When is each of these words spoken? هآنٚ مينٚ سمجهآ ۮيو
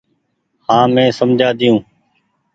هآنٚ 0.69 0.91
مينٚ 0.95 1.15
سمجهآ 1.19 1.49
ۮيو 1.59 1.75